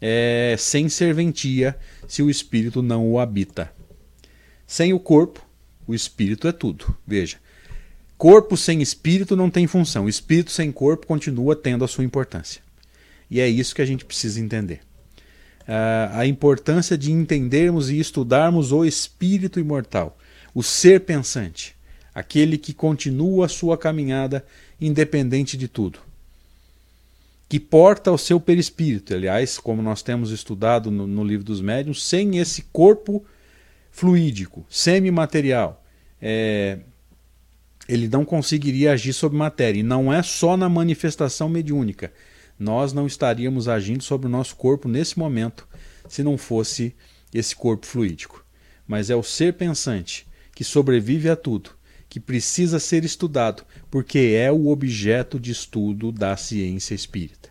é, 0.00 0.56
sem 0.58 0.88
serventia, 0.88 1.78
se 2.08 2.22
o 2.22 2.28
espírito 2.28 2.82
não 2.82 3.08
o 3.08 3.18
habita. 3.18 3.70
Sem 4.66 4.92
o 4.92 4.98
corpo, 4.98 5.46
o 5.86 5.94
espírito 5.94 6.48
é 6.48 6.52
tudo. 6.52 6.96
Veja, 7.06 7.36
corpo 8.18 8.56
sem 8.56 8.82
espírito 8.82 9.36
não 9.36 9.48
tem 9.48 9.66
função, 9.66 10.08
espírito 10.08 10.50
sem 10.50 10.72
corpo 10.72 11.06
continua 11.06 11.54
tendo 11.54 11.84
a 11.84 11.88
sua 11.88 12.04
importância. 12.04 12.63
E 13.30 13.40
é 13.40 13.48
isso 13.48 13.74
que 13.74 13.82
a 13.82 13.86
gente 13.86 14.04
precisa 14.04 14.40
entender. 14.40 14.80
Uh, 15.62 16.12
a 16.12 16.26
importância 16.26 16.96
de 16.96 17.10
entendermos 17.10 17.90
e 17.90 17.98
estudarmos 17.98 18.70
o 18.70 18.84
espírito 18.84 19.58
imortal, 19.58 20.18
o 20.54 20.62
ser 20.62 21.00
pensante, 21.00 21.74
aquele 22.14 22.58
que 22.58 22.74
continua 22.74 23.46
a 23.46 23.48
sua 23.48 23.78
caminhada 23.78 24.44
independente 24.78 25.56
de 25.56 25.66
tudo, 25.66 26.00
que 27.48 27.58
porta 27.58 28.12
o 28.12 28.18
seu 28.18 28.38
perispírito, 28.38 29.14
aliás, 29.14 29.58
como 29.58 29.80
nós 29.80 30.02
temos 30.02 30.30
estudado 30.30 30.90
no, 30.90 31.06
no 31.06 31.24
livro 31.24 31.44
dos 31.44 31.60
médiuns, 31.60 32.04
sem 32.04 32.38
esse 32.38 32.62
corpo 32.72 33.24
fluídico, 33.90 34.66
semimaterial, 34.68 35.82
é, 36.20 36.80
ele 37.88 38.08
não 38.08 38.24
conseguiria 38.24 38.92
agir 38.92 39.12
sobre 39.12 39.38
matéria. 39.38 39.80
E 39.80 39.82
não 39.82 40.12
é 40.12 40.22
só 40.22 40.56
na 40.56 40.68
manifestação 40.68 41.48
mediúnica. 41.48 42.12
Nós 42.58 42.92
não 42.92 43.06
estaríamos 43.06 43.68
agindo 43.68 44.02
sobre 44.02 44.26
o 44.26 44.30
nosso 44.30 44.56
corpo 44.56 44.88
nesse 44.88 45.18
momento 45.18 45.66
se 46.08 46.22
não 46.22 46.38
fosse 46.38 46.94
esse 47.32 47.54
corpo 47.56 47.86
fluídico. 47.86 48.44
Mas 48.86 49.10
é 49.10 49.16
o 49.16 49.22
ser 49.22 49.54
pensante 49.54 50.26
que 50.54 50.62
sobrevive 50.62 51.28
a 51.28 51.36
tudo, 51.36 51.70
que 52.08 52.20
precisa 52.20 52.78
ser 52.78 53.04
estudado, 53.04 53.64
porque 53.90 54.36
é 54.36 54.52
o 54.52 54.68
objeto 54.68 55.40
de 55.40 55.50
estudo 55.50 56.12
da 56.12 56.36
ciência 56.36 56.94
espírita. 56.94 57.48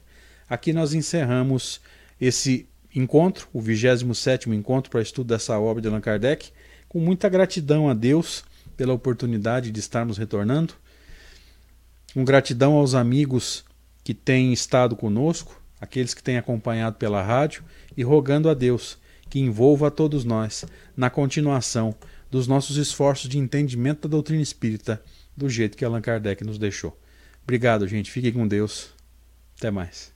Aqui 0.49 0.71
nós 0.71 0.93
encerramos 0.93 1.81
esse 2.19 2.69
encontro, 2.95 3.47
o 3.51 3.59
27 3.59 4.49
encontro 4.51 4.89
para 4.89 5.01
estudo 5.01 5.27
dessa 5.27 5.59
obra 5.59 5.81
de 5.81 5.87
Allan 5.87 5.99
Kardec, 5.99 6.51
com 6.87 6.99
muita 6.99 7.27
gratidão 7.27 7.89
a 7.89 7.93
Deus 7.93 8.43
pela 8.77 8.93
oportunidade 8.93 9.71
de 9.71 9.79
estarmos 9.79 10.17
retornando. 10.17 10.75
Com 12.13 12.23
gratidão 12.23 12.73
aos 12.73 12.93
amigos 12.93 13.65
que 14.03 14.13
têm 14.13 14.51
estado 14.51 14.95
conosco, 14.95 15.61
aqueles 15.79 16.13
que 16.13 16.23
têm 16.23 16.37
acompanhado 16.37 16.97
pela 16.97 17.21
rádio, 17.21 17.63
e 17.95 18.03
rogando 18.03 18.49
a 18.49 18.53
Deus 18.53 18.97
que 19.29 19.39
envolva 19.39 19.87
a 19.87 19.91
todos 19.91 20.23
nós 20.23 20.65
na 20.95 21.09
continuação 21.09 21.95
dos 22.29 22.47
nossos 22.47 22.77
esforços 22.77 23.29
de 23.29 23.37
entendimento 23.37 24.07
da 24.07 24.11
doutrina 24.11 24.41
espírita 24.41 25.01
do 25.35 25.49
jeito 25.49 25.77
que 25.77 25.85
Allan 25.85 26.01
Kardec 26.01 26.43
nos 26.43 26.57
deixou. 26.57 26.97
Obrigado, 27.43 27.87
gente. 27.87 28.11
Fiquem 28.11 28.31
com 28.31 28.47
Deus. 28.47 28.89
Até 29.57 29.71
mais. 29.71 30.12